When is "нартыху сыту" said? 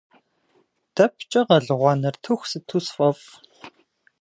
2.01-2.79